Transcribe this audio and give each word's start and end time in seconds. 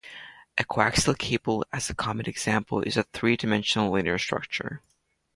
A 0.57 0.63
coaxial 0.63 1.15
cable, 1.15 1.63
as 1.71 1.91
a 1.91 1.93
common 1.93 2.25
example, 2.25 2.81
is 2.81 2.97
a 2.97 3.03
three-dimensional 3.03 3.91
linear 3.91 4.17
structure. 4.17 4.81